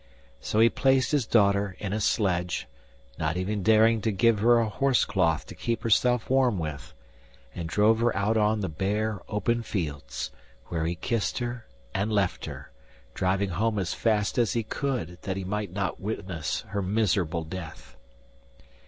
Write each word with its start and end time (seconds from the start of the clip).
So 0.39 0.59
he 0.59 0.67
placed 0.67 1.11
his 1.11 1.27
daughter 1.27 1.75
in 1.77 1.93
a 1.93 1.99
sledge, 2.01 2.65
not 3.19 3.37
even 3.37 3.61
daring 3.61 4.01
to 4.01 4.11
give 4.11 4.39
her 4.39 4.57
a 4.57 4.67
horse 4.67 5.05
cloth 5.05 5.45
to 5.45 5.53
keep 5.53 5.83
herself 5.83 6.27
warm 6.27 6.57
with, 6.57 6.95
and 7.53 7.69
drove 7.69 7.99
her 7.99 8.17
out 8.17 8.35
on 8.35 8.57
to 8.57 8.61
the 8.63 8.69
bare, 8.69 9.21
open 9.29 9.61
fields, 9.61 10.31
where 10.69 10.87
he 10.87 10.95
kissed 10.95 11.37
her 11.37 11.67
and 11.93 12.11
left 12.11 12.45
her, 12.45 12.71
driving 13.13 13.49
home 13.49 13.77
as 13.77 13.93
fast 13.93 14.39
as 14.39 14.53
he 14.53 14.63
could, 14.63 15.21
that 15.21 15.37
he 15.37 15.43
might 15.43 15.71
not 15.71 16.01
witness 16.01 16.61
her 16.69 16.81
miserable 16.81 17.43
death. 17.43 17.95